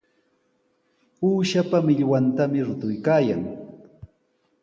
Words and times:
Uushapa 1.27 1.77
millwantami 1.85 2.59
rutuykaayan. 2.67 3.41